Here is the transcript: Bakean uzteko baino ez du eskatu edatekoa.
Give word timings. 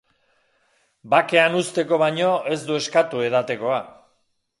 Bakean 1.13 1.57
uzteko 1.59 1.99
baino 2.03 2.31
ez 2.55 2.57
du 2.71 2.79
eskatu 2.79 3.21
edatekoa. 3.27 3.77